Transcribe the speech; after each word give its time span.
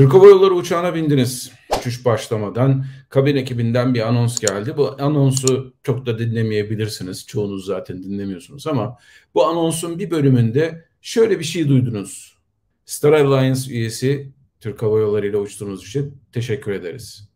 Türk 0.00 0.14
Hava 0.14 0.26
Yolları 0.26 0.54
uçağına 0.54 0.94
bindiniz. 0.94 1.52
Uçuş 1.78 2.04
başlamadan 2.04 2.84
kabin 3.08 3.36
ekibinden 3.36 3.94
bir 3.94 4.08
anons 4.08 4.40
geldi. 4.40 4.76
Bu 4.76 4.96
anonsu 4.98 5.74
çok 5.82 6.06
da 6.06 6.18
dinlemeyebilirsiniz. 6.18 7.26
Çoğunuz 7.26 7.66
zaten 7.66 8.02
dinlemiyorsunuz 8.02 8.66
ama 8.66 8.98
bu 9.34 9.46
anonsun 9.46 9.98
bir 9.98 10.10
bölümünde 10.10 10.84
şöyle 11.00 11.38
bir 11.38 11.44
şey 11.44 11.68
duydunuz. 11.68 12.36
Star 12.84 13.12
Alliance 13.12 13.72
üyesi 13.72 14.32
Türk 14.60 14.82
Hava 14.82 14.98
Yolları 14.98 15.26
ile 15.26 15.36
uçtuğunuz 15.36 15.88
için 15.88 16.14
teşekkür 16.32 16.72
ederiz. 16.72 17.28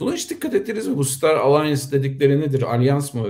Buna 0.00 0.14
hiç 0.14 0.30
dikkat 0.30 0.54
ettiniz 0.54 0.86
mi? 0.86 0.96
Bu 0.96 1.04
Star 1.04 1.36
Alliance 1.36 1.82
dedikleri 1.92 2.40
nedir? 2.40 2.62
Alyans 2.62 3.14
mı? 3.14 3.26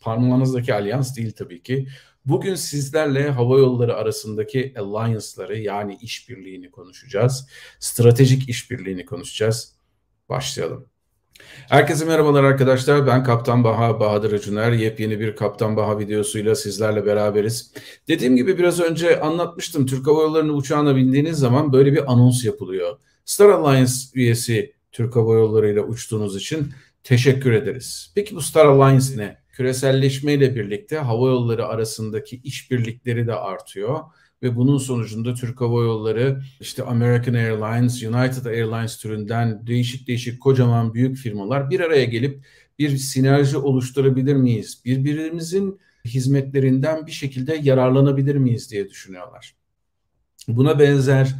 Parmağınızdaki 0.00 0.74
alyans 0.74 1.16
değil 1.16 1.32
tabii 1.32 1.62
ki. 1.62 1.88
Bugün 2.26 2.54
sizlerle 2.54 3.30
hava 3.30 3.58
yolları 3.58 3.96
arasındaki 3.96 4.74
alliance'ları 4.78 5.58
yani 5.58 5.98
işbirliğini 6.00 6.70
konuşacağız. 6.70 7.48
Stratejik 7.78 8.48
işbirliğini 8.48 9.04
konuşacağız. 9.04 9.74
Başlayalım. 10.28 10.86
Herkese 11.68 12.04
merhabalar 12.04 12.44
arkadaşlar. 12.44 13.06
Ben 13.06 13.24
Kaptan 13.24 13.64
Baha 13.64 14.00
Bahadır 14.00 14.32
Acuner. 14.32 14.72
Yepyeni 14.72 15.20
bir 15.20 15.36
Kaptan 15.36 15.76
Baha 15.76 15.98
videosuyla 15.98 16.54
sizlerle 16.54 17.06
beraberiz. 17.06 17.72
Dediğim 18.08 18.36
gibi 18.36 18.58
biraz 18.58 18.80
önce 18.80 19.20
anlatmıştım. 19.20 19.86
Türk 19.86 20.06
Hava 20.06 20.22
Yolları'nın 20.22 20.56
uçağına 20.56 20.96
bindiğiniz 20.96 21.38
zaman 21.38 21.72
böyle 21.72 21.92
bir 21.92 22.12
anons 22.12 22.44
yapılıyor. 22.44 22.98
Star 23.24 23.48
Alliance 23.48 23.92
üyesi 24.14 24.72
Türk 24.92 25.16
Hava 25.16 25.34
Yolları 25.34 25.72
ile 25.72 25.80
uçtuğunuz 25.80 26.36
için 26.36 26.72
teşekkür 27.04 27.52
ederiz. 27.52 28.12
Peki 28.14 28.36
bu 28.36 28.40
Star 28.40 28.66
Alliance 28.66 29.16
ne? 29.16 29.45
Küreselleşmeyle 29.56 30.56
birlikte 30.56 30.98
hava 30.98 31.28
yolları 31.28 31.66
arasındaki 31.66 32.40
işbirlikleri 32.44 33.26
de 33.26 33.34
artıyor 33.34 34.00
ve 34.42 34.56
bunun 34.56 34.78
sonucunda 34.78 35.34
Türk 35.34 35.60
Hava 35.60 35.82
Yolları 35.82 36.42
işte 36.60 36.82
American 36.82 37.34
Airlines, 37.34 38.02
United 38.02 38.44
Airlines 38.44 38.96
türünden 38.98 39.66
değişik 39.66 40.08
değişik 40.08 40.40
kocaman 40.40 40.94
büyük 40.94 41.16
firmalar 41.16 41.70
bir 41.70 41.80
araya 41.80 42.04
gelip 42.04 42.46
bir 42.78 42.96
sinerji 42.96 43.56
oluşturabilir 43.56 44.34
miyiz? 44.34 44.82
Birbirimizin 44.84 45.80
hizmetlerinden 46.04 47.06
bir 47.06 47.12
şekilde 47.12 47.58
yararlanabilir 47.62 48.34
miyiz 48.34 48.70
diye 48.70 48.90
düşünüyorlar. 48.90 49.54
Buna 50.48 50.78
benzer 50.78 51.34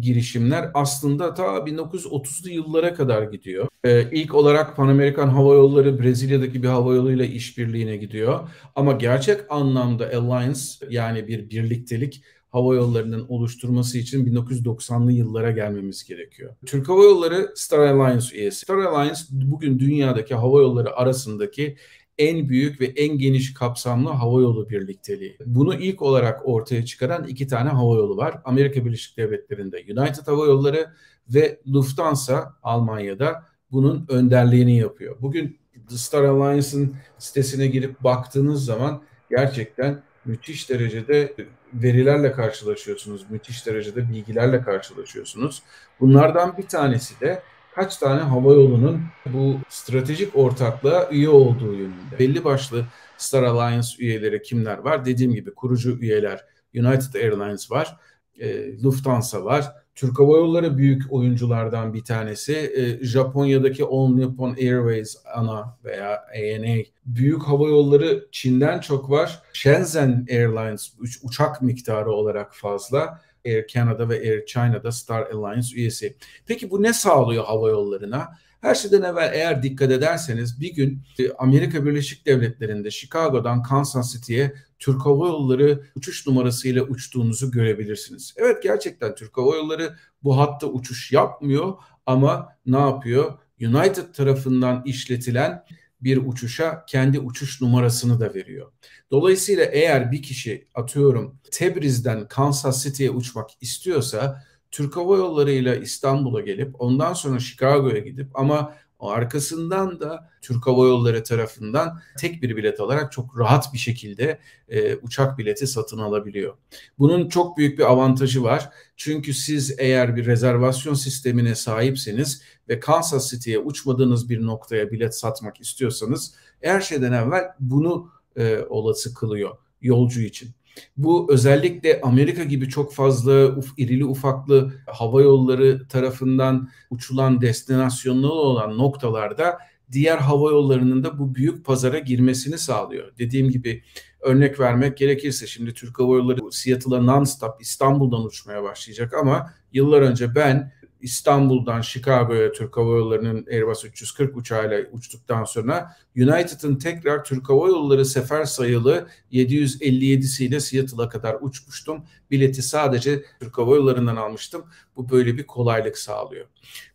girişimler 0.00 0.70
aslında 0.74 1.34
ta 1.34 1.42
1930'lu 1.42 2.50
yıllara 2.50 2.94
kadar 2.94 3.22
gidiyor. 3.22 3.68
Ee, 3.84 4.10
ilk 4.12 4.34
olarak 4.34 4.76
Pan 4.76 4.88
Amerikan 4.88 5.28
Hava 5.28 5.54
Yolları 5.54 6.02
Brezilya'daki 6.02 6.62
bir 6.62 6.68
hava 6.68 6.94
yoluyla 6.94 7.24
işbirliğine 7.24 7.96
gidiyor. 7.96 8.48
Ama 8.74 8.92
gerçek 8.92 9.40
anlamda 9.50 10.06
alliance 10.06 10.60
yani 10.90 11.28
bir 11.28 11.50
birliktelik 11.50 12.22
hava 12.50 12.74
yollarının 12.74 13.26
oluşturması 13.28 13.98
için 13.98 14.26
1990'lı 14.26 15.12
yollara 15.12 15.50
gelmemiz 15.50 16.04
gerekiyor. 16.04 16.54
Türk 16.66 16.88
Hava 16.88 17.02
Yolları 17.04 17.52
Star 17.54 17.78
Alliance 17.78 18.36
üyesi. 18.36 18.60
Star 18.60 18.78
Alliance 18.78 19.20
bugün 19.30 19.78
dünyadaki 19.78 20.34
hava 20.34 20.60
yolları 20.60 20.96
arasındaki 20.96 21.76
en 22.18 22.48
büyük 22.48 22.80
ve 22.80 22.86
en 22.86 23.18
geniş 23.18 23.54
kapsamlı 23.54 24.10
havayolu 24.10 24.70
birlikteliği. 24.70 25.36
Bunu 25.46 25.74
ilk 25.74 26.02
olarak 26.02 26.48
ortaya 26.48 26.84
çıkaran 26.84 27.24
iki 27.24 27.46
tane 27.46 27.68
havayolu 27.68 28.16
var. 28.16 28.40
Amerika 28.44 28.84
Birleşik 28.84 29.16
Devletleri'nde 29.16 29.76
United 29.76 30.26
Hava 30.26 30.46
Yolları 30.46 30.86
ve 31.28 31.60
Lufthansa 31.66 32.54
Almanya'da 32.62 33.44
bunun 33.72 34.06
önderliğini 34.08 34.76
yapıyor. 34.76 35.16
Bugün 35.20 35.58
The 35.88 35.96
Star 35.96 36.24
Alliance'ın 36.24 36.96
sitesine 37.18 37.66
girip 37.66 38.04
baktığınız 38.04 38.64
zaman 38.64 39.02
gerçekten 39.30 40.02
müthiş 40.24 40.70
derecede 40.70 41.34
verilerle 41.74 42.32
karşılaşıyorsunuz. 42.32 43.30
Müthiş 43.30 43.66
derecede 43.66 44.08
bilgilerle 44.10 44.62
karşılaşıyorsunuz. 44.62 45.62
Bunlardan 46.00 46.56
bir 46.58 46.68
tanesi 46.68 47.20
de 47.20 47.42
kaç 47.78 47.96
tane 47.96 48.20
hava 48.20 48.52
yolunun 48.52 49.02
bu 49.26 49.56
stratejik 49.68 50.36
ortaklığa 50.36 51.08
üye 51.10 51.28
olduğu 51.28 51.74
yönünde. 51.74 52.18
Belli 52.18 52.44
başlı 52.44 52.84
Star 53.18 53.42
Alliance 53.42 53.88
üyeleri 53.98 54.42
kimler 54.42 54.78
var? 54.78 55.04
Dediğim 55.04 55.32
gibi 55.32 55.54
kurucu 55.54 55.98
üyeler 56.00 56.44
United 56.74 57.14
Airlines 57.14 57.70
var, 57.70 57.96
e, 58.40 58.78
Lufthansa 58.82 59.44
var. 59.44 59.72
Türk 59.94 60.18
Hava 60.18 60.36
Yolları 60.36 60.78
büyük 60.78 61.12
oyunculardan 61.12 61.94
bir 61.94 62.04
tanesi. 62.04 62.54
E, 62.54 63.04
Japonya'daki 63.04 63.84
All 63.84 64.08
Nippon 64.08 64.50
Airways 64.50 65.16
ana 65.34 65.78
veya 65.84 66.24
ANA. 66.34 66.82
Büyük 67.06 67.42
hava 67.42 67.68
yolları 67.68 68.28
Çin'den 68.32 68.80
çok 68.80 69.10
var. 69.10 69.42
Shenzhen 69.52 70.26
Airlines 70.30 70.92
uçak 71.22 71.62
miktarı 71.62 72.10
olarak 72.10 72.54
fazla. 72.54 73.20
Air 73.48 73.66
Canada 73.66 74.08
ve 74.08 74.14
Air 74.14 74.46
China'da 74.46 74.92
Star 74.92 75.22
Alliance 75.22 75.76
üyesi. 75.76 76.16
Peki 76.46 76.70
bu 76.70 76.82
ne 76.82 76.92
sağlıyor 76.92 77.44
hava 77.44 77.68
yollarına? 77.68 78.28
Her 78.60 78.74
şeyden 78.74 79.02
evvel 79.02 79.30
eğer 79.34 79.62
dikkat 79.62 79.90
ederseniz 79.90 80.60
bir 80.60 80.74
gün 80.74 81.02
e, 81.18 81.32
Amerika 81.32 81.86
Birleşik 81.86 82.26
Devletleri'nde 82.26 82.90
Chicago'dan 82.90 83.62
Kansas 83.62 84.12
City'ye 84.12 84.54
Türk 84.78 85.06
Hava 85.06 85.28
Yolları 85.28 85.82
uçuş 85.96 86.26
numarasıyla 86.26 86.82
uçtuğunuzu 86.82 87.50
görebilirsiniz. 87.50 88.34
Evet 88.36 88.62
gerçekten 88.62 89.14
Türk 89.14 89.36
Hava 89.36 89.56
Yolları 89.56 89.94
bu 90.22 90.38
hatta 90.38 90.66
uçuş 90.66 91.12
yapmıyor 91.12 91.74
ama 92.06 92.48
ne 92.66 92.78
yapıyor? 92.78 93.38
United 93.60 94.14
tarafından 94.14 94.82
işletilen 94.84 95.64
bir 96.00 96.26
uçuşa 96.26 96.84
kendi 96.86 97.18
uçuş 97.18 97.60
numarasını 97.60 98.20
da 98.20 98.34
veriyor. 98.34 98.72
Dolayısıyla 99.10 99.64
eğer 99.64 100.12
bir 100.12 100.22
kişi 100.22 100.68
atıyorum 100.74 101.38
Tebriz'den 101.50 102.28
Kansas 102.28 102.84
City'ye 102.84 103.10
uçmak 103.10 103.50
istiyorsa 103.60 104.44
Türk 104.70 104.96
Hava 104.96 105.16
Yolları 105.16 105.50
ile 105.50 105.80
İstanbul'a 105.80 106.40
gelip 106.40 106.80
ondan 106.80 107.12
sonra 107.12 107.38
Chicago'ya 107.38 107.98
gidip 107.98 108.38
ama 108.38 108.74
arkasından 109.00 110.00
da 110.00 110.30
Türk 110.42 110.66
Hava 110.66 110.86
Yolları 110.86 111.22
tarafından 111.22 112.00
tek 112.18 112.42
bir 112.42 112.56
bilet 112.56 112.80
alarak 112.80 113.12
çok 113.12 113.38
rahat 113.38 113.72
bir 113.72 113.78
şekilde 113.78 114.38
e, 114.68 114.96
uçak 114.96 115.38
bileti 115.38 115.66
satın 115.66 115.98
alabiliyor. 115.98 116.56
Bunun 116.98 117.28
çok 117.28 117.56
büyük 117.58 117.78
bir 117.78 117.90
avantajı 117.90 118.42
var. 118.42 118.70
Çünkü 118.96 119.34
siz 119.34 119.74
eğer 119.78 120.16
bir 120.16 120.26
rezervasyon 120.26 120.94
sistemine 120.94 121.54
sahipseniz 121.54 122.42
ve 122.68 122.80
Kansas 122.80 123.30
City'ye 123.30 123.58
uçmadığınız 123.58 124.28
bir 124.28 124.46
noktaya 124.46 124.90
bilet 124.90 125.18
satmak 125.18 125.60
istiyorsanız 125.60 126.34
her 126.60 126.80
şeyden 126.80 127.12
evvel 127.12 127.44
bunu 127.60 128.10
e, 128.36 128.58
olası 128.68 129.14
kılıyor 129.14 129.56
yolcu 129.82 130.20
için. 130.20 130.50
Bu 130.96 131.32
özellikle 131.32 132.00
Amerika 132.00 132.44
gibi 132.44 132.68
çok 132.68 132.94
fazla 132.94 133.56
uf, 133.56 133.72
irili 133.76 134.04
ufaklı 134.04 134.72
hava 134.86 135.22
yolları 135.22 135.88
tarafından 135.88 136.68
uçulan 136.90 137.40
destinasyonlu 137.40 138.32
olan 138.32 138.78
noktalarda 138.78 139.58
diğer 139.92 140.18
hava 140.18 140.50
yollarının 140.50 141.04
da 141.04 141.18
bu 141.18 141.34
büyük 141.34 141.64
pazara 141.64 141.98
girmesini 141.98 142.58
sağlıyor. 142.58 143.12
Dediğim 143.18 143.50
gibi 143.50 143.82
örnek 144.20 144.60
vermek 144.60 144.98
gerekirse 144.98 145.46
şimdi 145.46 145.74
Türk 145.74 145.98
Hava 145.98 146.16
Yolları 146.16 146.52
Seattle'a 146.52 146.98
non-stop 146.98 147.60
İstanbul'dan 147.60 148.24
uçmaya 148.24 148.62
başlayacak 148.62 149.14
ama 149.14 149.54
yıllar 149.72 150.02
önce 150.02 150.34
ben 150.34 150.72
İstanbul'dan 151.00 151.80
Chicago'ya 151.80 152.52
Türk 152.52 152.76
Hava 152.76 152.96
Yolları'nın 152.96 153.46
Airbus 153.46 153.84
340 153.84 154.36
uçağıyla 154.36 154.80
uçtuktan 154.92 155.44
sonra 155.44 155.96
United'ın 156.16 156.76
tekrar 156.76 157.24
Türk 157.24 157.48
Hava 157.48 157.68
Yolları 157.68 158.04
sefer 158.04 158.44
sayılı 158.44 159.08
757'siyle 159.32 160.60
Seattle'a 160.60 161.08
kadar 161.08 161.36
uçmuştum. 161.40 162.04
Bileti 162.30 162.62
sadece 162.62 163.22
Türk 163.40 163.58
Hava 163.58 163.76
Yolları'ndan 163.76 164.16
almıştım. 164.16 164.64
Bu 164.96 165.10
böyle 165.10 165.36
bir 165.36 165.46
kolaylık 165.46 165.98
sağlıyor. 165.98 166.46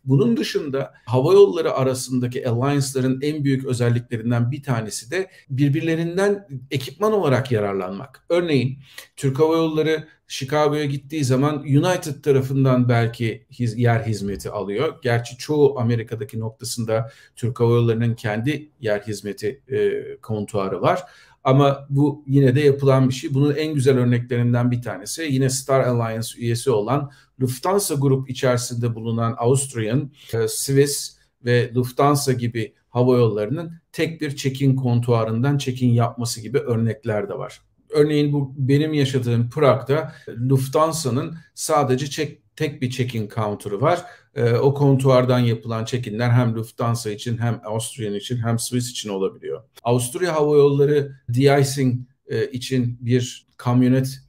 Bunun 0.04 0.36
dışında 0.36 0.94
hava 1.06 1.32
yolları 1.32 1.72
arasındaki 1.72 2.48
alliance'ların 2.48 3.20
en 3.22 3.44
büyük 3.44 3.64
özelliklerinden 3.64 4.50
bir 4.50 4.62
tanesi 4.62 5.10
de 5.10 5.30
birbirlerinden 5.50 6.48
ekipman 6.70 7.12
olarak 7.12 7.52
yararlanmak. 7.52 8.24
Örneğin 8.28 8.78
Türk 9.16 9.38
Hava 9.38 9.56
Yolları 9.56 10.08
Chicago'ya 10.28 10.84
gittiği 10.84 11.24
zaman 11.24 11.58
United 11.58 12.22
tarafından 12.22 12.88
belki 12.88 13.46
hiz, 13.50 13.78
yer 13.78 14.00
hizmeti 14.00 14.50
alıyor. 14.50 14.94
Gerçi 15.02 15.36
çoğu 15.36 15.78
Amerika'daki 15.78 16.40
noktasında 16.40 17.12
Türk 17.36 17.60
Hava 17.60 17.74
Yolları'nın 17.74 18.14
kendi 18.14 18.70
yer 18.80 19.00
hizmeti 19.00 19.62
e, 19.68 20.02
kontuarı 20.22 20.82
var. 20.82 21.02
Ama 21.44 21.86
bu 21.90 22.24
yine 22.26 22.54
de 22.54 22.60
yapılan 22.60 23.08
bir 23.08 23.14
şey. 23.14 23.34
Bunun 23.34 23.54
en 23.54 23.74
güzel 23.74 23.98
örneklerinden 23.98 24.70
bir 24.70 24.82
tanesi 24.82 25.22
yine 25.30 25.50
Star 25.50 25.80
Alliance 25.80 26.28
üyesi 26.38 26.70
olan 26.70 27.10
Lufthansa 27.40 27.94
grup 27.94 28.30
içerisinde 28.30 28.94
bulunan 28.94 29.34
Austrian, 29.38 30.10
e, 30.34 30.48
Swiss 30.48 31.16
ve 31.44 31.74
Lufthansa 31.74 32.32
gibi 32.32 32.74
hava 32.88 33.16
yollarının 33.16 33.72
tek 33.92 34.20
bir 34.20 34.36
check-in 34.36 34.76
kontuarından 34.76 35.58
check-in 35.58 35.90
yapması 35.90 36.40
gibi 36.40 36.58
örnekler 36.58 37.28
de 37.28 37.34
var. 37.38 37.60
Örneğin 37.90 38.32
bu 38.32 38.54
benim 38.56 38.92
yaşadığım 38.92 39.50
Prag'da 39.50 40.12
Lufthansa'nın 40.28 41.34
sadece 41.54 42.06
check, 42.06 42.56
tek 42.56 42.82
bir 42.82 42.90
check-in 42.90 43.28
counter'ı 43.34 43.80
var. 43.80 44.04
E, 44.34 44.52
o 44.52 44.74
kontuardan 44.74 45.38
yapılan 45.38 45.84
check-inler 45.84 46.30
hem 46.30 46.54
Lufthansa 46.54 47.10
için 47.10 47.38
hem 47.38 47.60
Austrian 47.64 48.14
için 48.14 48.36
hem 48.38 48.58
Swiss 48.58 48.90
için 48.90 49.10
olabiliyor. 49.10 49.62
Avusturya 49.82 50.34
Hava 50.34 50.56
Yolları 50.56 51.12
de-icing 51.28 52.00
e, 52.26 52.50
için 52.50 52.98
bir 53.00 53.46
kamyonet 53.56 54.20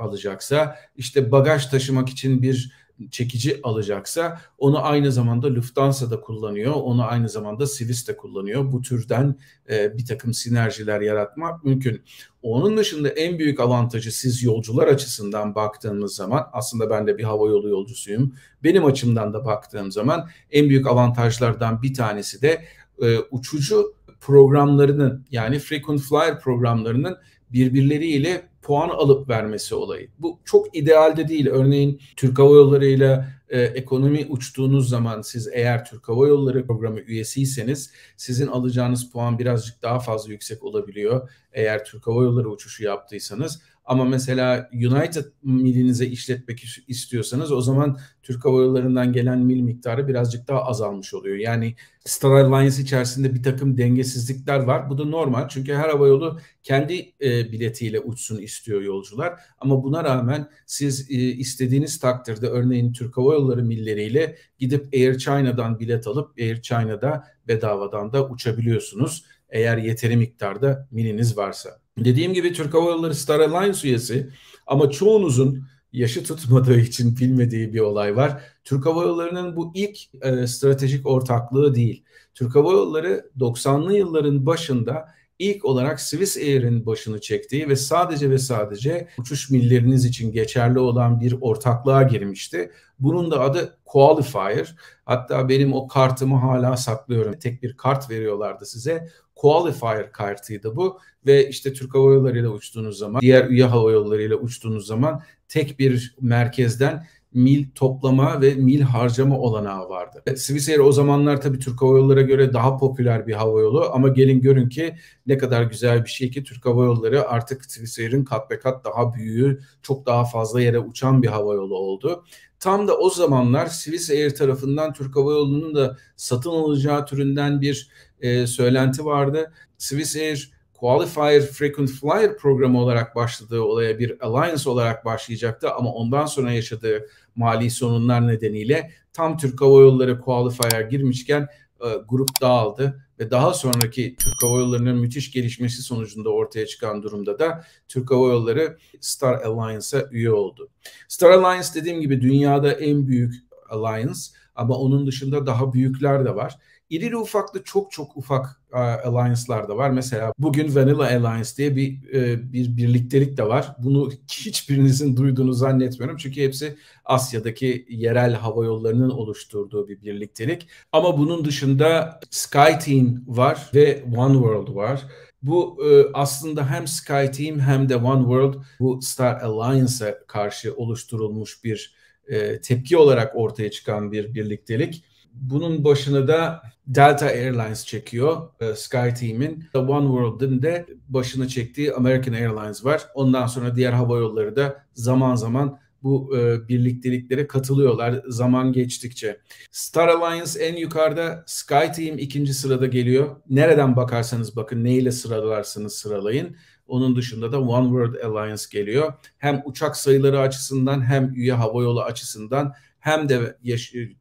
alacaksa 0.00 0.76
işte 0.96 1.30
bagaj 1.30 1.66
taşımak 1.66 2.08
için 2.08 2.42
bir 2.42 2.72
çekici 3.10 3.60
alacaksa 3.62 4.40
onu 4.58 4.84
aynı 4.84 5.12
zamanda 5.12 5.54
Lufthansa 5.54 6.10
da 6.10 6.20
kullanıyor. 6.20 6.72
Onu 6.74 7.04
aynı 7.04 7.28
zamanda 7.28 7.66
Swiss 7.66 8.08
de 8.08 8.16
kullanıyor. 8.16 8.72
Bu 8.72 8.82
türden 8.82 9.36
e, 9.70 9.98
bir 9.98 10.06
takım 10.06 10.34
sinerjiler 10.34 11.00
yaratmak 11.00 11.64
mümkün. 11.64 12.02
Onun 12.42 12.76
dışında 12.76 13.08
en 13.08 13.38
büyük 13.38 13.60
avantajı 13.60 14.12
siz 14.12 14.42
yolcular 14.42 14.88
açısından 14.88 15.54
baktığınız 15.54 16.16
zaman 16.16 16.46
aslında 16.52 16.90
ben 16.90 17.06
de 17.06 17.18
bir 17.18 17.24
hava 17.24 17.48
yolu 17.48 17.68
yolcusuyum. 17.68 18.34
Benim 18.62 18.84
açımdan 18.84 19.34
da 19.34 19.44
baktığım 19.44 19.92
zaman 19.92 20.28
en 20.50 20.68
büyük 20.68 20.86
avantajlardan 20.86 21.82
bir 21.82 21.94
tanesi 21.94 22.42
de 22.42 22.64
e, 23.02 23.18
uçucu 23.18 23.94
programlarının 24.20 25.26
yani 25.30 25.58
frequent 25.58 26.00
flyer 26.00 26.40
programlarının 26.40 27.16
birbirleriyle 27.54 28.48
puan 28.62 28.88
alıp 28.88 29.28
vermesi 29.28 29.74
olayı. 29.74 30.08
Bu 30.18 30.38
çok 30.44 30.76
idealde 30.76 31.28
değil. 31.28 31.46
Örneğin 31.46 32.00
Türk 32.16 32.38
Hava 32.38 32.54
Yolları 32.54 32.86
ile 32.86 33.24
ekonomi 33.48 34.26
uçtuğunuz 34.28 34.88
zaman 34.88 35.22
siz 35.22 35.48
eğer 35.52 35.84
Türk 35.84 36.08
Hava 36.08 36.28
Yolları 36.28 36.66
programı 36.66 37.00
üyesiyseniz 37.00 37.92
sizin 38.16 38.46
alacağınız 38.46 39.10
puan 39.10 39.38
birazcık 39.38 39.82
daha 39.82 39.98
fazla 39.98 40.32
yüksek 40.32 40.64
olabiliyor. 40.64 41.30
Eğer 41.52 41.84
Türk 41.84 42.06
Hava 42.06 42.22
Yolları 42.22 42.50
uçuşu 42.50 42.84
yaptıysanız 42.84 43.62
ama 43.84 44.04
mesela 44.04 44.70
United 44.72 45.24
milinize 45.42 46.06
işletmek 46.06 46.64
istiyorsanız 46.88 47.52
o 47.52 47.60
zaman 47.60 47.98
Türk 48.22 48.44
Hava 48.44 48.62
Yolları'ndan 48.62 49.12
gelen 49.12 49.38
mil 49.38 49.60
miktarı 49.60 50.08
birazcık 50.08 50.48
daha 50.48 50.64
azalmış 50.64 51.14
oluyor. 51.14 51.36
Yani 51.36 51.74
Star 52.04 52.30
Alliance 52.30 52.82
içerisinde 52.82 53.34
bir 53.34 53.42
takım 53.42 53.78
dengesizlikler 53.78 54.58
var. 54.58 54.90
Bu 54.90 54.98
da 54.98 55.04
normal 55.04 55.48
çünkü 55.48 55.74
her 55.74 55.88
hava 55.88 56.06
yolu 56.06 56.38
kendi 56.62 57.12
e, 57.20 57.52
biletiyle 57.52 58.00
uçsun 58.00 58.38
istiyor 58.38 58.82
yolcular. 58.82 59.40
Ama 59.58 59.82
buna 59.82 60.04
rağmen 60.04 60.48
siz 60.66 61.10
e, 61.10 61.14
istediğiniz 61.14 61.98
takdirde 61.98 62.46
örneğin 62.46 62.92
Türk 62.92 63.16
Hava 63.16 63.34
Yolları 63.34 63.62
milleriyle 63.62 64.36
gidip 64.58 64.94
Air 64.94 65.18
China'dan 65.18 65.80
bilet 65.80 66.06
alıp 66.06 66.38
Air 66.38 66.62
China'da 66.62 67.24
bedavadan 67.48 68.12
da 68.12 68.28
uçabiliyorsunuz. 68.28 69.24
Eğer 69.48 69.78
yeteri 69.78 70.16
miktarda 70.16 70.88
miliniz 70.90 71.36
varsa. 71.36 71.83
Dediğim 71.98 72.34
gibi 72.34 72.52
Türk 72.52 72.74
Hava 72.74 72.90
Yolları 72.90 73.14
Star 73.14 73.40
Alliance 73.40 73.88
üyesi 73.88 74.30
ama 74.66 74.90
çoğunuzun 74.90 75.64
yaşı 75.92 76.24
tutmadığı 76.24 76.80
için 76.80 77.16
bilmediği 77.16 77.74
bir 77.74 77.80
olay 77.80 78.16
var. 78.16 78.42
Türk 78.64 78.86
Hava 78.86 79.02
Yolları'nın 79.02 79.56
bu 79.56 79.72
ilk 79.74 79.98
e, 80.22 80.46
stratejik 80.46 81.06
ortaklığı 81.06 81.74
değil. 81.74 82.04
Türk 82.34 82.54
Hava 82.54 82.72
Yolları 82.72 83.30
90'lı 83.38 83.94
yılların 83.96 84.46
başında 84.46 85.14
ilk 85.38 85.64
olarak 85.64 86.00
Swiss 86.00 86.36
Air'in 86.36 86.86
başını 86.86 87.20
çektiği 87.20 87.68
ve 87.68 87.76
sadece 87.76 88.30
ve 88.30 88.38
sadece 88.38 89.08
uçuş 89.18 89.50
milleriniz 89.50 90.04
için 90.04 90.32
geçerli 90.32 90.78
olan 90.78 91.20
bir 91.20 91.36
ortaklığa 91.40 92.02
girmişti. 92.02 92.70
Bunun 92.98 93.30
da 93.30 93.40
adı 93.40 93.78
Qualifier. 93.84 94.76
Hatta 95.04 95.48
benim 95.48 95.72
o 95.72 95.88
kartımı 95.88 96.36
hala 96.36 96.76
saklıyorum. 96.76 97.38
Tek 97.38 97.62
bir 97.62 97.76
kart 97.76 98.10
veriyorlardı 98.10 98.66
size. 98.66 99.08
Qualifier 99.34 100.12
kartıydı 100.12 100.76
bu 100.76 101.00
ve 101.26 101.48
işte 101.48 101.72
Türk 101.72 101.94
Hava 101.94 102.12
Yolları 102.12 102.38
ile 102.38 102.48
uçtuğunuz 102.48 102.98
zaman, 102.98 103.20
diğer 103.20 103.46
üye 103.46 103.64
hava 103.64 103.92
yolları 103.92 104.22
ile 104.22 104.34
uçtuğunuz 104.34 104.86
zaman 104.86 105.22
tek 105.48 105.78
bir 105.78 106.14
merkezden 106.20 107.06
mil 107.34 107.66
toplama 107.74 108.40
ve 108.40 108.54
mil 108.54 108.80
harcama 108.80 109.38
olanağı 109.38 109.88
vardı. 109.88 110.22
Swissair 110.36 110.78
o 110.78 110.92
zamanlar 110.92 111.40
tabii 111.40 111.58
Türk 111.58 111.82
Hava 111.82 111.98
Yolları 111.98 112.22
göre 112.22 112.52
daha 112.52 112.76
popüler 112.76 113.26
bir 113.26 113.32
hava 113.32 113.60
yolu 113.60 113.90
ama 113.92 114.08
gelin 114.08 114.40
görün 114.40 114.68
ki 114.68 114.96
ne 115.26 115.38
kadar 115.38 115.62
güzel 115.62 116.04
bir 116.04 116.10
şey 116.10 116.30
ki 116.30 116.44
Türk 116.44 116.66
Hava 116.66 116.84
Yolları 116.84 117.28
artık 117.28 117.64
Swissair'in 117.64 118.24
kat 118.24 118.50
be 118.50 118.58
kat 118.58 118.84
daha 118.84 119.14
büyüğü, 119.14 119.60
çok 119.82 120.06
daha 120.06 120.24
fazla 120.24 120.60
yere 120.60 120.78
uçan 120.78 121.22
bir 121.22 121.28
hava 121.28 121.54
yolu 121.54 121.76
oldu. 121.76 122.24
Tam 122.60 122.88
da 122.88 122.98
o 122.98 123.10
zamanlar 123.10 123.66
Swissair 123.66 124.34
tarafından 124.34 124.92
Türk 124.92 125.16
Hava 125.16 125.32
Yolu'nun 125.32 125.74
da 125.74 125.96
satın 126.16 126.50
alacağı 126.50 127.06
türünden 127.06 127.60
bir 127.60 127.88
e, 128.20 128.46
söylenti 128.46 129.04
vardı. 129.04 129.52
Swissair 129.78 130.53
Qualifier 130.84 131.40
Frequent 131.40 131.90
Flyer 131.90 132.36
programı 132.36 132.80
olarak 132.82 133.16
başladığı 133.16 133.60
olaya 133.60 133.98
bir 133.98 134.26
alliance 134.26 134.70
olarak 134.70 135.04
başlayacaktı 135.04 135.70
ama 135.70 135.92
ondan 135.92 136.26
sonra 136.26 136.52
yaşadığı 136.52 137.08
mali 137.36 137.70
sorunlar 137.70 138.28
nedeniyle 138.28 138.90
tam 139.12 139.36
Türk 139.36 139.60
Hava 139.60 139.80
Yolları 139.80 140.20
Qualifier'a 140.20 140.82
girmişken 140.82 141.48
e, 141.84 141.88
grup 142.08 142.28
dağıldı 142.40 143.06
ve 143.18 143.30
daha 143.30 143.54
sonraki 143.54 144.16
Türk 144.18 144.34
Hava 144.42 144.58
Yolları'nın 144.58 144.96
müthiş 144.96 145.32
gelişmesi 145.32 145.82
sonucunda 145.82 146.30
ortaya 146.30 146.66
çıkan 146.66 147.02
durumda 147.02 147.38
da 147.38 147.64
Türk 147.88 148.10
Hava 148.10 148.28
Yolları 148.28 148.78
Star 149.00 149.34
Alliance'a 149.34 150.02
üye 150.10 150.32
oldu. 150.32 150.68
Star 151.08 151.30
Alliance 151.30 151.68
dediğim 151.74 152.00
gibi 152.00 152.20
dünyada 152.20 152.72
en 152.72 153.06
büyük 153.06 153.34
alliance 153.70 154.20
ama 154.54 154.76
onun 154.76 155.06
dışında 155.06 155.46
daha 155.46 155.72
büyükler 155.72 156.24
de 156.24 156.34
var. 156.34 156.58
İrili 156.90 157.16
ufaklı 157.16 157.64
çok 157.64 157.92
çok 157.92 158.16
ufak 158.16 158.60
uh, 158.72 158.78
alliance'lar 158.78 159.68
da 159.68 159.76
var. 159.76 159.90
Mesela 159.90 160.32
bugün 160.38 160.74
Vanilla 160.74 161.04
Alliance 161.04 161.50
diye 161.56 161.76
bir 161.76 162.12
e, 162.14 162.52
bir 162.52 162.76
birliktelik 162.76 163.36
de 163.36 163.48
var. 163.48 163.76
Bunu 163.78 164.10
hiçbirinizin 164.30 165.16
duyduğunu 165.16 165.52
zannetmiyorum. 165.52 166.16
Çünkü 166.16 166.42
hepsi 166.42 166.76
Asya'daki 167.04 167.86
yerel 167.88 168.34
hava 168.34 168.64
yollarının 168.64 169.10
oluşturduğu 169.10 169.88
bir 169.88 170.02
birliktelik. 170.02 170.68
Ama 170.92 171.18
bunun 171.18 171.44
dışında 171.44 172.20
SkyTeam 172.30 173.22
var 173.26 173.70
ve 173.74 174.04
One 174.16 174.34
World 174.34 174.74
var. 174.74 175.02
Bu 175.42 175.78
e, 175.86 176.12
aslında 176.14 176.70
hem 176.70 176.86
SkyTeam 176.86 177.60
hem 177.60 177.88
de 177.88 177.96
One 177.96 178.20
World 178.20 178.54
bu 178.80 179.02
Star 179.02 179.40
Alliance'a 179.40 180.26
karşı 180.26 180.74
oluşturulmuş 180.74 181.64
bir 181.64 181.94
e, 182.28 182.60
tepki 182.60 182.96
olarak 182.96 183.36
ortaya 183.36 183.70
çıkan 183.70 184.12
bir 184.12 184.34
birliktelik. 184.34 185.04
Bunun 185.34 185.84
başını 185.84 186.28
da 186.28 186.62
Delta 186.86 187.26
Airlines 187.26 187.86
çekiyor. 187.86 188.48
E, 188.60 188.74
SkyTeam'in 188.74 189.64
One 189.74 190.06
World'ın 190.06 190.62
de 190.62 190.86
başını 191.08 191.48
çektiği 191.48 191.92
American 191.92 192.32
Airlines 192.32 192.84
var. 192.84 193.02
Ondan 193.14 193.46
sonra 193.46 193.76
diğer 193.76 193.92
hava 193.92 194.18
yolları 194.18 194.56
da 194.56 194.84
zaman 194.94 195.34
zaman 195.34 195.78
bu 196.02 196.38
e, 196.38 196.68
birlikteliklere 196.68 197.46
katılıyorlar 197.46 198.22
zaman 198.28 198.72
geçtikçe. 198.72 199.40
Star 199.70 200.08
Alliance 200.08 200.60
en 200.60 200.76
yukarıda, 200.76 201.44
SkyTeam 201.46 202.18
ikinci 202.18 202.54
sırada 202.54 202.86
geliyor. 202.86 203.36
Nereden 203.50 203.96
bakarsanız 203.96 204.56
bakın 204.56 204.84
neyle 204.84 205.12
sıralarsanız 205.12 205.94
sıralayın. 205.94 206.56
Onun 206.86 207.16
dışında 207.16 207.52
da 207.52 207.60
One 207.60 207.88
World 207.88 208.14
Alliance 208.30 208.62
geliyor. 208.70 209.12
Hem 209.38 209.62
uçak 209.64 209.96
sayıları 209.96 210.40
açısından 210.40 211.04
hem 211.04 211.34
üye 211.34 211.52
havayolu 211.52 212.02
açısından 212.02 212.74
hem 213.04 213.28
de 213.28 213.56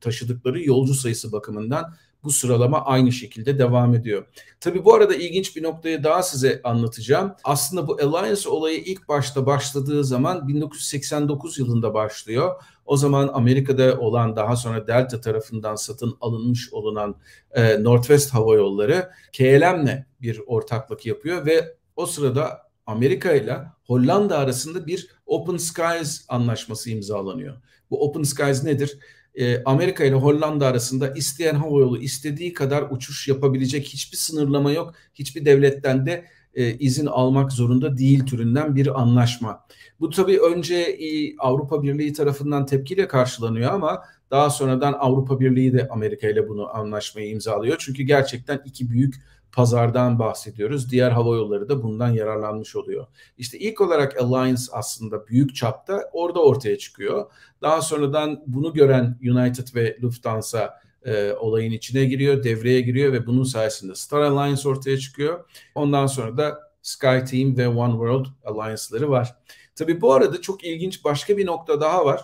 taşıdıkları 0.01 0.63
yolcu 0.63 0.93
sayısı 0.93 1.31
bakımından 1.31 1.93
bu 2.23 2.31
sıralama 2.31 2.85
aynı 2.85 3.11
şekilde 3.11 3.59
devam 3.59 3.95
ediyor. 3.95 4.25
Tabi 4.59 4.85
bu 4.85 4.93
arada 4.93 5.15
ilginç 5.15 5.55
bir 5.55 5.63
noktayı 5.63 6.03
daha 6.03 6.23
size 6.23 6.61
anlatacağım. 6.63 7.35
Aslında 7.43 7.87
bu 7.87 7.93
Alliance 7.93 8.49
olayı 8.49 8.77
ilk 8.79 9.09
başta 9.09 9.45
başladığı 9.45 10.03
zaman 10.03 10.47
1989 10.47 11.59
yılında 11.59 11.93
başlıyor. 11.93 12.63
O 12.85 12.97
zaman 12.97 13.29
Amerika'da 13.33 13.99
olan 13.99 14.35
daha 14.35 14.55
sonra 14.55 14.87
Delta 14.87 15.21
tarafından 15.21 15.75
satın 15.75 16.17
alınmış 16.21 16.73
olunan 16.73 17.15
e, 17.51 17.83
Northwest 17.83 18.33
Hava 18.33 18.55
Yolları 18.55 19.11
KLM'le 19.37 20.05
bir 20.21 20.41
ortaklık 20.47 21.05
yapıyor 21.05 21.45
ve 21.45 21.75
o 21.95 22.05
sırada 22.05 22.72
Amerika 22.85 23.33
ile 23.33 23.57
Hollanda 23.83 24.37
arasında 24.37 24.87
bir 24.87 25.07
Open 25.25 25.57
Skies 25.57 26.25
anlaşması 26.29 26.89
imzalanıyor. 26.89 27.57
Bu 27.89 28.05
Open 28.05 28.23
Skies 28.23 28.63
nedir? 28.63 28.99
e, 29.35 29.63
Amerika 29.63 30.03
ile 30.03 30.15
Hollanda 30.15 30.67
arasında 30.67 31.09
isteyen 31.09 31.55
havayolu 31.55 31.97
istediği 31.97 32.53
kadar 32.53 32.85
uçuş 32.91 33.27
yapabilecek 33.27 33.85
hiçbir 33.85 34.17
sınırlama 34.17 34.71
yok. 34.71 34.93
Hiçbir 35.13 35.45
devletten 35.45 36.05
de 36.05 36.25
e, 36.53 36.73
izin 36.73 37.05
almak 37.05 37.51
zorunda 37.51 37.97
değil 37.97 38.25
türünden 38.25 38.75
bir 38.75 39.01
anlaşma. 39.01 39.65
Bu 39.99 40.09
tabii 40.09 40.39
önce 40.39 40.75
e, 40.75 41.37
Avrupa 41.37 41.83
Birliği 41.83 42.13
tarafından 42.13 42.65
tepkiyle 42.65 43.07
karşılanıyor 43.07 43.71
ama 43.71 44.03
daha 44.31 44.49
sonradan 44.49 44.93
Avrupa 44.93 45.39
Birliği 45.39 45.73
de 45.73 45.87
Amerika 45.91 46.27
ile 46.27 46.49
bunu 46.49 46.75
anlaşmayı 46.75 47.29
imzalıyor. 47.29 47.75
Çünkü 47.79 48.03
gerçekten 48.03 48.61
iki 48.65 48.89
büyük 48.89 49.15
pazardan 49.53 50.19
bahsediyoruz. 50.19 50.91
Diğer 50.91 51.11
hava 51.11 51.35
yolları 51.35 51.69
da 51.69 51.83
bundan 51.83 52.09
yararlanmış 52.09 52.75
oluyor. 52.75 53.07
İşte 53.37 53.59
ilk 53.59 53.81
olarak 53.81 54.21
Alliance 54.21 54.61
aslında 54.71 55.27
büyük 55.27 55.55
çapta 55.55 56.09
orada 56.13 56.43
ortaya 56.43 56.77
çıkıyor. 56.77 57.31
Daha 57.61 57.81
sonradan 57.81 58.43
bunu 58.47 58.73
gören 58.73 59.19
United 59.21 59.75
ve 59.75 59.97
Lufthansa 60.03 60.79
e, 61.05 61.33
olayın 61.33 61.71
içine 61.71 62.05
giriyor, 62.05 62.43
devreye 62.43 62.81
giriyor 62.81 63.13
ve 63.13 63.25
bunun 63.25 63.43
sayesinde 63.43 63.95
Star 63.95 64.21
Alliance 64.21 64.69
ortaya 64.69 64.97
çıkıyor. 64.97 65.45
Ondan 65.75 66.07
sonra 66.07 66.37
da 66.37 66.59
SkyTeam 66.81 67.57
ve 67.57 67.67
One 67.67 67.91
World 67.91 68.25
Alliance'ları 68.45 69.09
var. 69.09 69.35
Tabii 69.75 70.01
bu 70.01 70.13
arada 70.13 70.41
çok 70.41 70.63
ilginç 70.63 71.05
başka 71.05 71.37
bir 71.37 71.45
nokta 71.45 71.81
daha 71.81 72.05
var. 72.05 72.21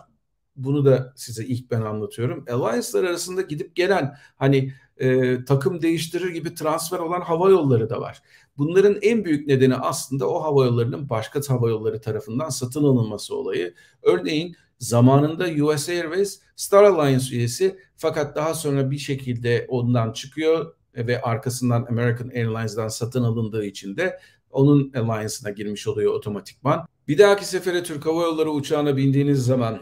bunu 0.56 0.86
da 0.86 1.14
size 1.16 1.46
ilk 1.46 1.72
ben 1.72 1.82
anlatıyorum. 1.82 2.46
Alliance'lar 2.52 3.04
arasında 3.04 3.42
gidip 3.42 3.76
gelen 3.76 4.16
hani 4.36 4.74
e, 5.00 5.38
takım 5.46 5.82
değiştirir 5.82 6.30
gibi 6.30 6.56
transfer 6.56 7.00
olan 7.00 7.22
hava 7.22 7.50
yolları 7.50 7.90
da 7.90 8.02
var. 8.02 8.22
Bunların 8.58 8.98
en 9.02 9.26
büyük 9.26 9.48
nedeni 9.48 9.76
aslında 9.76 10.30
o 10.30 10.44
hava 10.44 10.66
yollarının 10.66 11.10
başka 11.10 11.40
hava 11.48 11.70
yolları 11.70 12.02
tarafından 12.02 12.50
satın 12.50 12.84
alınması 12.84 13.36
olayı. 13.36 13.74
Örneğin 14.02 14.56
zamanında 14.80 15.66
US 15.66 15.90
Airways 15.90 16.40
Star 16.56 16.84
Alliance 16.84 17.36
üyesi 17.36 17.80
fakat 17.98 18.36
daha 18.36 18.54
sonra 18.54 18.92
bir 18.92 18.98
şekilde 18.98 19.66
ondan 19.70 20.12
çıkıyor 20.12 20.74
ve 20.96 21.22
arkasından 21.22 21.86
American 21.90 22.30
Airlines'dan 22.30 22.88
satın 22.88 23.24
alındığı 23.24 23.66
için 23.66 23.98
de 23.98 24.20
onun 24.52 24.94
alliance'ına 24.94 25.52
girmiş 25.52 25.88
oluyor 25.88 26.14
otomatikman. 26.14 26.88
Bir 27.08 27.18
dahaki 27.18 27.46
sefere 27.46 27.84
Türk 27.84 28.06
Hava 28.06 28.24
Yolları 28.24 28.52
uçağına 28.52 28.98
bindiğiniz 28.98 29.46
zaman 29.46 29.82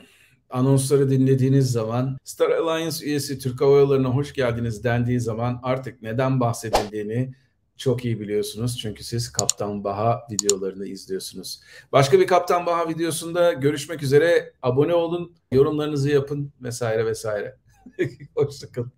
anonsları 0.49 1.09
dinlediğiniz 1.09 1.71
zaman 1.71 2.17
Star 2.23 2.49
Alliance 2.49 3.05
üyesi 3.05 3.39
Türk 3.39 3.61
Hava 3.61 3.79
Yolları'na 3.79 4.09
hoş 4.09 4.33
geldiniz 4.33 4.83
dendiği 4.83 5.19
zaman 5.19 5.59
artık 5.63 6.01
neden 6.01 6.39
bahsedildiğini 6.39 7.33
çok 7.77 8.05
iyi 8.05 8.19
biliyorsunuz. 8.19 8.77
Çünkü 8.81 9.03
siz 9.03 9.31
Kaptan 9.31 9.83
Baha 9.83 10.21
videolarını 10.31 10.87
izliyorsunuz. 10.87 11.61
Başka 11.91 12.19
bir 12.19 12.27
Kaptan 12.27 12.65
Baha 12.65 12.89
videosunda 12.89 13.53
görüşmek 13.53 14.03
üzere. 14.03 14.53
Abone 14.61 14.93
olun, 14.93 15.35
yorumlarınızı 15.51 16.09
yapın 16.09 16.51
vesaire 16.61 17.05
vesaire. 17.05 17.57
Hoşçakalın. 18.35 18.96